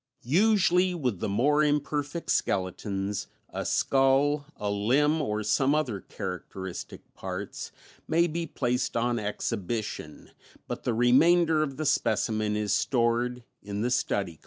[0.23, 7.71] Usually with the more imperfect skeletons, a skull, a limb or some other characteristic parts
[8.07, 10.31] may be placed on exhibition
[10.67, 14.39] but the remainder of the specimen is stored in the study collections.